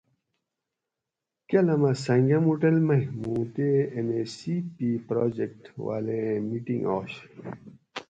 [1.49, 7.13] کالامہ سنگھم ھوٹل مئ موں تے ایم اے سی پی پراجیکٹ والا ایٔں میٹںگ آش